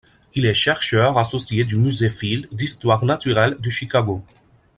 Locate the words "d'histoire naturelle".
2.51-3.57